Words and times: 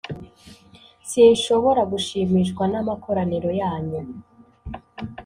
sinshobora 1.09 1.81
gushimishwa 1.91 2.63
n’amakoraniro 2.71 3.49
yanyu, 3.61 3.99